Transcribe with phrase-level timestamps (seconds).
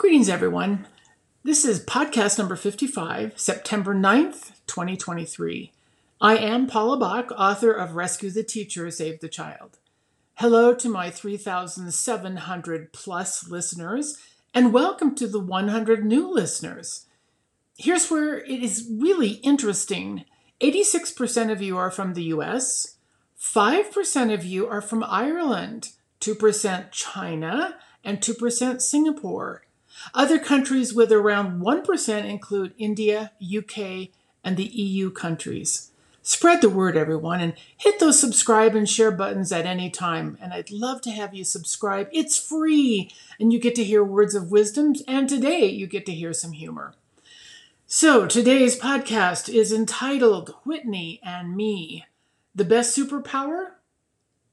[0.00, 0.86] Greetings, everyone.
[1.44, 5.72] This is podcast number 55, September 9th, 2023.
[6.22, 9.76] I am Paula Baack, author of Rescue the Teacher, Save the Child.
[10.36, 14.16] Hello to my 3,700 plus listeners,
[14.54, 17.04] and welcome to the 100 new listeners.
[17.76, 20.24] Here's where it is really interesting
[20.62, 22.96] 86% of you are from the US,
[23.38, 25.90] 5% of you are from Ireland,
[26.22, 29.62] 2% China, and 2% Singapore.
[30.14, 34.08] Other countries with around 1% include India, UK,
[34.42, 35.90] and the EU countries.
[36.22, 40.36] Spread the word, everyone, and hit those subscribe and share buttons at any time.
[40.40, 42.08] And I'd love to have you subscribe.
[42.12, 46.12] It's free, and you get to hear words of wisdom, and today you get to
[46.12, 46.94] hear some humor.
[47.86, 52.04] So, today's podcast is entitled Whitney and Me
[52.54, 53.72] The Best Superpower?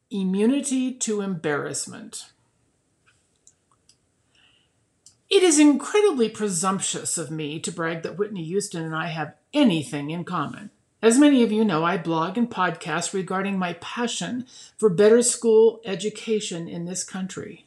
[0.10, 2.32] Immunity to Embarrassment.
[5.30, 10.10] It is incredibly presumptuous of me to brag that Whitney Houston and I have anything
[10.10, 10.70] in common.
[11.02, 15.82] As many of you know, I blog and podcast regarding my passion for better school
[15.84, 17.66] education in this country.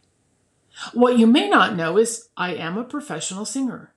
[0.95, 3.93] What you may not know is I am a professional singer.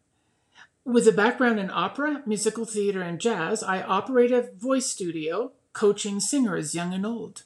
[0.83, 6.19] With a background in opera, musical theater, and jazz, I operate a voice studio coaching
[6.19, 7.43] singers young and old.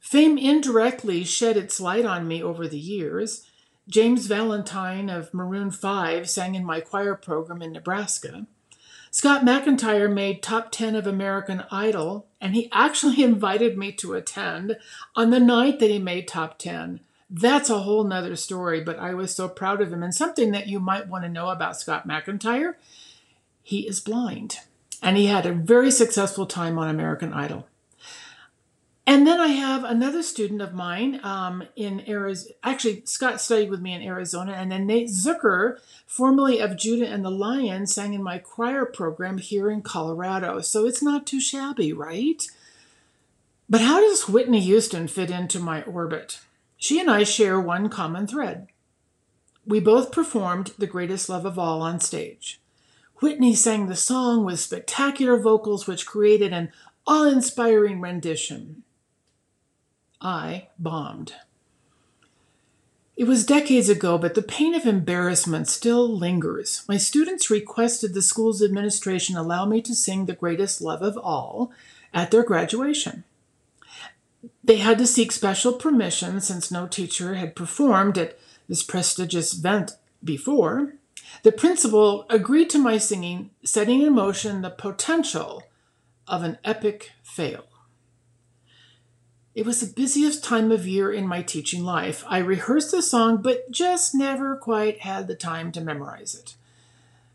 [0.00, 3.46] Fame indirectly shed its light on me over the years
[3.88, 8.46] James Valentine of Maroon 5 sang in my choir program in Nebraska.
[9.10, 14.76] Scott McIntyre made top 10 of American Idol, and he actually invited me to attend
[15.14, 17.00] on the night that he made top 10.
[17.28, 20.02] That's a whole nother story, but I was so proud of him.
[20.02, 22.74] And something that you might want to know about Scott McIntyre
[23.62, 24.58] he is blind,
[25.00, 27.68] and he had a very successful time on American Idol.
[29.04, 32.54] And then I have another student of mine um, in Arizona.
[32.62, 34.52] Actually, Scott studied with me in Arizona.
[34.52, 39.38] And then Nate Zuercher, formerly of Judah and the Lion, sang in my choir program
[39.38, 40.60] here in Colorado.
[40.60, 42.46] So it's not too shabby, right?
[43.68, 46.40] But how does Whitney Houston fit into my orbit?
[46.76, 48.68] She and I share one common thread.
[49.66, 52.60] We both performed The Greatest Love of All on stage.
[53.20, 56.72] Whitney sang the song with spectacular vocals, which created an
[57.06, 58.82] awe inspiring rendition.
[60.22, 61.34] I bombed.
[63.16, 66.82] It was decades ago, but the pain of embarrassment still lingers.
[66.88, 71.72] My students requested the school's administration allow me to sing The Greatest Love of All
[72.14, 73.24] at their graduation.
[74.64, 79.92] They had to seek special permission since no teacher had performed at this prestigious event
[80.24, 80.94] before.
[81.42, 85.64] The principal agreed to my singing, setting in motion the potential
[86.26, 87.64] of an epic fail.
[89.54, 92.24] It was the busiest time of year in my teaching life.
[92.26, 96.54] I rehearsed the song, but just never quite had the time to memorize it.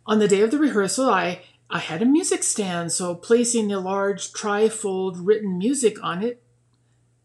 [0.08, 3.80] On the day of the rehearsal, I, I had a music stand, so placing a
[3.80, 6.42] large trifold written music on it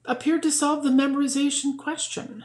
[0.04, 2.44] appeared to solve the memorization question.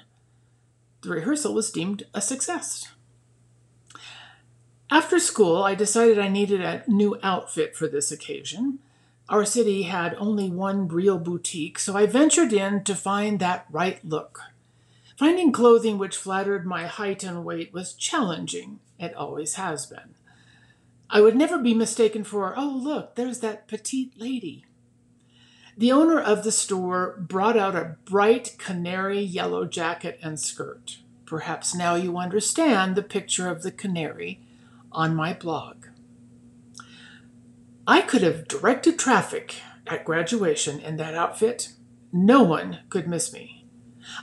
[1.01, 2.87] The rehearsal was deemed a success.
[4.89, 8.79] After school, I decided I needed a new outfit for this occasion.
[9.29, 14.03] Our city had only one real boutique, so I ventured in to find that right
[14.03, 14.41] look.
[15.17, 18.79] Finding clothing which flattered my height and weight was challenging.
[18.99, 20.15] It always has been.
[21.09, 24.65] I would never be mistaken for, oh, look, there's that petite lady.
[25.77, 30.97] The owner of the store brought out a bright canary yellow jacket and skirt.
[31.25, 34.39] Perhaps now you understand the picture of the canary
[34.91, 35.76] on my blog.
[37.89, 41.71] I could have directed traffic at graduation in that outfit.
[42.11, 43.65] No one could miss me.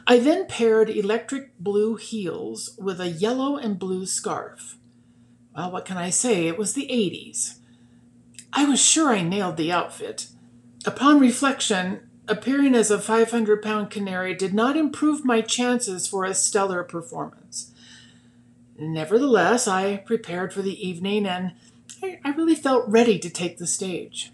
[0.06, 4.76] I then paired electric blue heels with a yellow and blue scarf.
[5.56, 6.46] Well, what can I say?
[6.46, 7.58] It was the 80s.
[8.52, 10.26] I was sure I nailed the outfit.
[10.84, 16.34] Upon reflection, appearing as a 500 pound canary did not improve my chances for a
[16.34, 17.72] stellar performance.
[18.78, 21.52] Nevertheless, I prepared for the evening and
[22.04, 24.32] I, I really felt ready to take the stage.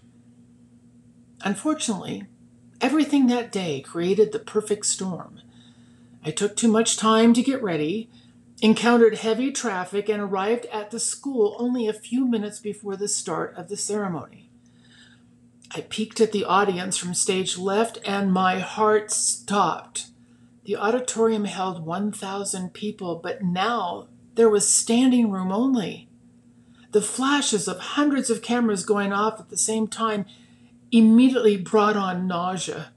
[1.43, 2.25] Unfortunately,
[2.81, 5.41] everything that day created the perfect storm.
[6.23, 8.09] I took too much time to get ready,
[8.61, 13.55] encountered heavy traffic, and arrived at the school only a few minutes before the start
[13.55, 14.49] of the ceremony.
[15.73, 20.07] I peeked at the audience from stage left, and my heart stopped.
[20.65, 26.09] The auditorium held 1,000 people, but now there was standing room only.
[26.91, 30.25] The flashes of hundreds of cameras going off at the same time
[30.91, 32.91] immediately brought on nausea.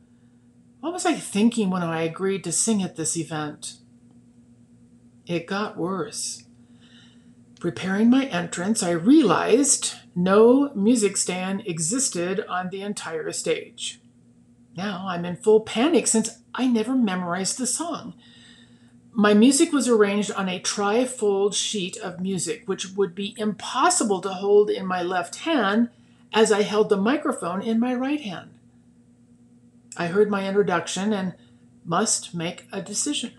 [0.81, 3.79] What was I thinking when I agreed to sing at this event?
[5.27, 6.45] It got worse.
[7.61, 14.01] Preparing my entrance, I realized no music stand existed on the entire stage.
[14.77, 18.15] Now I'm in full panic since I never memorized the song.
[19.17, 24.31] My music was arranged on a trifold sheet of music, which would be impossible to
[24.31, 25.91] hold in my left hand
[26.33, 28.51] as I held the microphone in my right hand.
[29.97, 31.35] I heard my introduction and
[31.85, 33.33] must make a decision.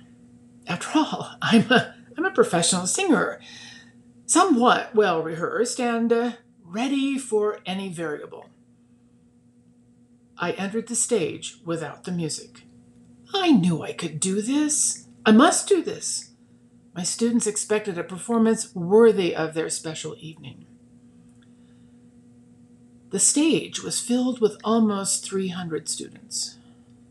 [0.66, 3.42] After all, I'm a, I'm a professional singer,
[4.25, 6.31] somewhat well rehearsed and uh,
[6.63, 8.50] ready for any variable.
[10.38, 12.62] I entered the stage without the music.
[13.33, 15.05] I knew I could do this.
[15.25, 16.31] I must do this.
[16.94, 20.68] My students expected a performance worthy of their special evening.
[23.10, 26.60] The stage was filled with almost 300 students.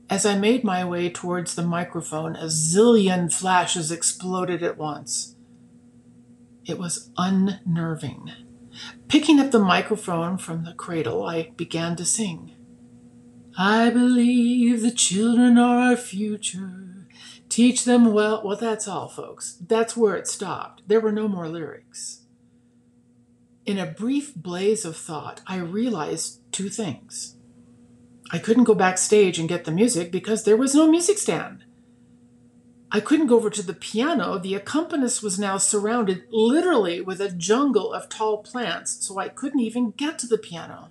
[0.08, 5.34] As I made my way towards the microphone, a zillion flashes exploded at once.
[6.66, 8.30] It was unnerving.
[9.08, 12.52] Picking up the microphone from the cradle, I began to sing.
[13.58, 16.83] I believe the children are our future.
[17.54, 18.42] Teach them well.
[18.44, 19.58] Well, that's all, folks.
[19.64, 20.82] That's where it stopped.
[20.88, 22.22] There were no more lyrics.
[23.64, 27.36] In a brief blaze of thought, I realized two things.
[28.32, 31.62] I couldn't go backstage and get the music because there was no music stand.
[32.90, 34.36] I couldn't go over to the piano.
[34.36, 39.60] The accompanist was now surrounded literally with a jungle of tall plants, so I couldn't
[39.60, 40.90] even get to the piano.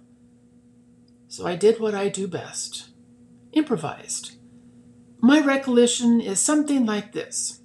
[1.27, 2.87] So I did what I do best
[3.51, 4.37] improvised.
[5.25, 7.61] My recollection is something like this.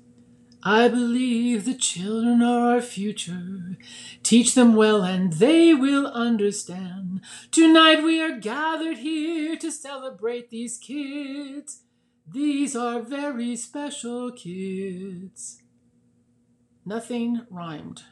[0.63, 3.77] I believe the children are our future.
[4.23, 7.21] Teach them well and they will understand.
[7.51, 11.81] Tonight we are gathered here to celebrate these kids.
[12.33, 15.61] These are very special kids.
[16.87, 18.05] Nothing rhymed.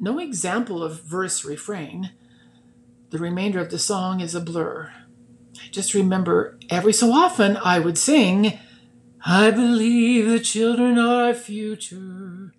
[0.00, 2.10] No example of verse refrain.
[3.10, 4.92] The remainder of the song is a blur.
[5.64, 8.58] I just remember every so often I would sing,
[9.24, 12.52] I believe the children are our future.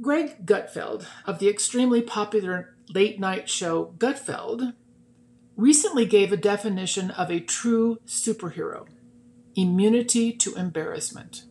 [0.00, 4.74] Greg Gutfeld of the extremely popular late night show Gutfeld
[5.56, 8.86] recently gave a definition of a true superhero
[9.56, 11.44] immunity to embarrassment.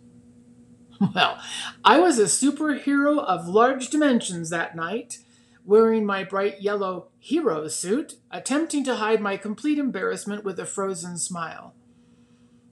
[1.14, 1.38] Well,
[1.86, 5.20] I was a superhero of large dimensions that night
[5.68, 11.18] wearing my bright yellow hero suit, attempting to hide my complete embarrassment with a frozen
[11.18, 11.76] smile.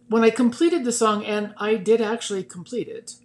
[0.07, 3.15] When I completed the song, and I did actually complete it,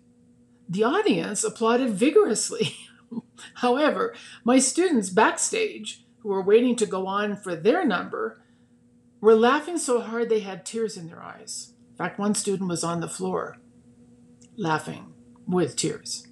[0.69, 2.76] the audience applauded vigorously.
[3.55, 4.12] However,
[4.43, 8.43] my students backstage, who were waiting to go on for their number,
[9.20, 11.75] were laughing so hard they had tears in their eyes.
[11.93, 13.56] In fact, one student was on the floor
[14.56, 15.14] laughing
[15.46, 16.26] with tears.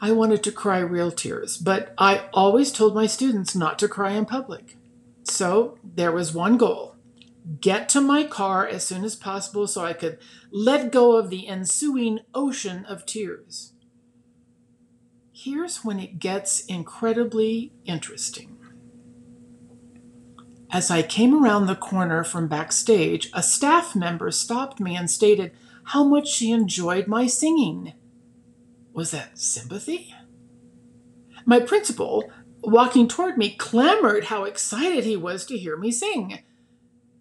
[0.00, 4.12] I wanted to cry real tears, but I always told my students not to cry
[4.12, 4.76] in public.
[5.22, 6.94] So there was one goal
[7.60, 10.18] get to my car as soon as possible so I could
[10.50, 13.72] let go of the ensuing ocean of tears.
[15.32, 18.56] Here's when it gets incredibly interesting.
[20.70, 25.52] As I came around the corner from backstage, a staff member stopped me and stated
[25.88, 27.92] how much she enjoyed my singing.
[28.94, 30.14] Was that sympathy?
[31.44, 32.30] My principal,
[32.62, 36.38] walking toward me, clamored how excited he was to hear me sing.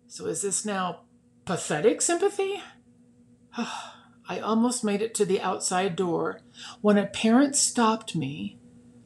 [0.07, 1.01] So is this now
[1.45, 2.61] pathetic sympathy?
[3.57, 6.41] Ah, I almost made it to the outside door
[6.81, 8.59] when a parent stopped me,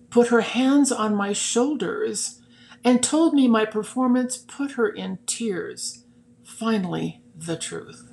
[0.09, 2.41] put her hands on my shoulders,
[2.83, 6.03] and told me my performance put her in tears.
[6.43, 8.11] Finally, the truth.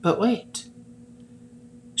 [0.00, 0.70] But wait.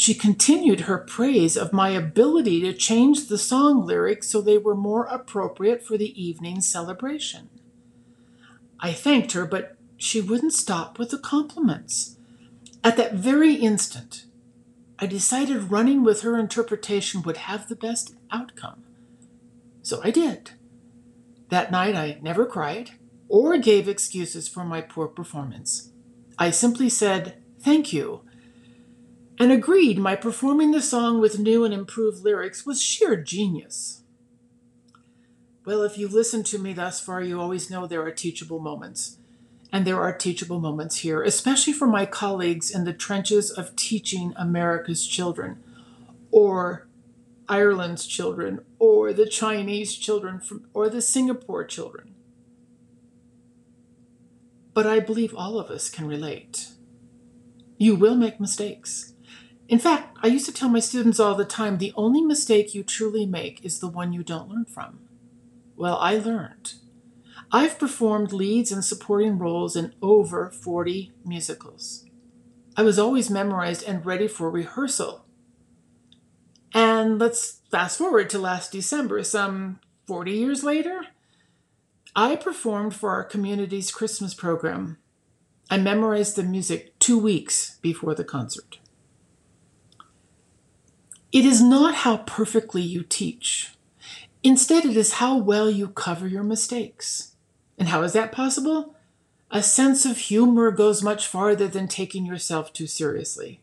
[0.04, 4.74] She continued her praise of my ability to change the song lyrics so they were
[4.74, 7.48] more appropriate for the evening's celebration.
[8.78, 12.18] I thanked her, but she wouldn't stop with the compliments.
[12.84, 14.26] At that very instant,
[14.98, 18.84] I decided running with her interpretation would have the best outcome.
[19.80, 20.50] So I did.
[21.48, 22.90] That night, I never cried
[23.30, 25.92] or gave excuses for my poor performance.
[26.38, 28.20] I simply said, Thank you
[29.38, 34.02] and agreed my performing the song with new and improved lyrics was sheer genius.
[35.64, 39.16] Well, if you've listened to me thus far, you always know there are teachable moments.
[39.72, 44.32] And there are teachable moments here, especially for my colleagues in the trenches of teaching
[44.36, 45.64] America's children,
[46.30, 46.86] or
[47.48, 52.14] Ireland's children, or the Chinese children, from, or the Singapore children.
[54.74, 56.68] But I believe all of us can relate.
[57.76, 59.13] You will make mistakes.
[59.68, 62.82] In fact, I used to tell my students all the time the only mistake you
[62.82, 65.00] truly make is the one you don't learn from.
[65.76, 66.74] Well, I learned.
[67.50, 72.04] I've performed leads and supporting roles in over 40 musicals.
[72.76, 75.24] I was always memorized and ready for rehearsal.
[76.72, 81.06] And let's fast forward to last December, some 40 years later.
[82.16, 84.98] I performed for our community's Christmas program.
[85.70, 88.78] I memorized the music two weeks before the concert.
[91.34, 93.74] It is not how perfectly you teach.
[94.44, 97.32] Instead, it is how well you cover your mistakes.
[97.76, 98.94] And how is that possible?
[99.50, 103.58] A sense of humor goes much farther than taking yourself too seriously.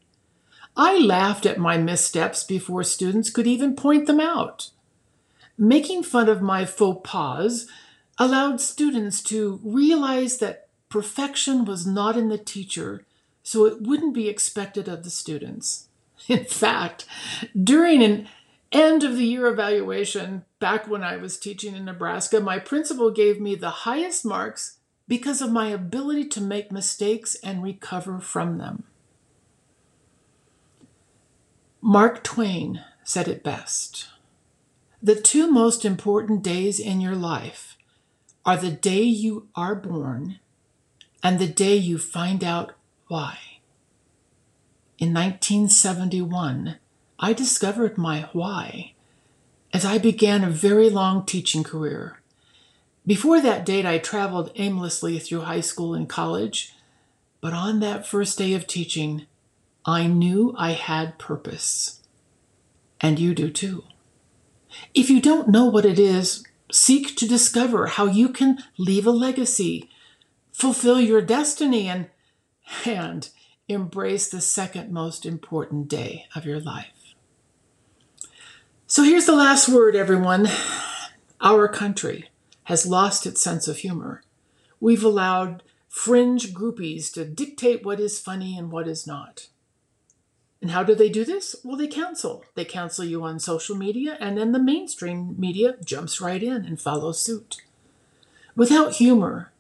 [0.76, 4.72] I laughed at my missteps before students could even point them out.
[5.58, 7.68] Making fun of my faux pas
[8.18, 13.06] allowed students to realize that perfection was not in the teacher,
[13.44, 15.88] so it wouldn't be expected of the students.
[16.28, 17.06] In fact,
[17.62, 18.28] during an
[18.72, 23.40] end of the year evaluation, back when I was teaching in Nebraska, my principal gave
[23.40, 28.84] me the highest marks because of my ability to make mistakes and recover from them.
[31.82, 34.08] Mark Twain said it best
[35.02, 37.76] The two most important days in your life
[38.46, 40.40] are the day you are born
[41.24, 42.74] and the day you find out
[43.08, 43.38] why.
[45.02, 46.78] In 1971,
[47.18, 48.94] I discovered my why
[49.74, 52.20] as I began a very long teaching career.
[53.08, 56.76] Before that date, I traveled aimlessly through high school and college,
[57.42, 59.26] but on that first day of teaching,
[59.88, 62.02] I knew I had purpose.
[63.00, 63.84] And you do too.
[64.94, 69.12] If you don't know what it is, seek to discover how you can leave a
[69.12, 69.90] legacy,
[70.52, 72.06] fulfill your destiny, and,
[72.86, 73.28] and
[73.72, 77.16] embrace the second most important day of your life.
[78.88, 80.50] So here's the last word, everyone.
[81.40, 82.30] Our country
[82.66, 84.24] has lost its sense of humor.
[84.80, 89.48] We've allowed fringe groupies to dictate what is funny and what is not.
[90.62, 91.56] And how do they do this?
[91.64, 92.46] Well, they cancel.
[92.54, 96.80] They cancel you on social media, and then the mainstream media jumps right in and
[96.80, 97.58] follows suit.
[98.56, 99.52] Without humor,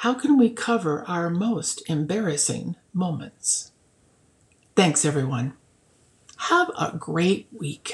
[0.00, 3.72] how can we cover our most embarrassing moments?
[4.74, 5.52] Thanks, everyone.
[6.38, 7.92] Have a great week.